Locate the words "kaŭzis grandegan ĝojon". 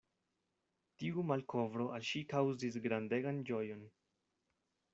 2.33-3.85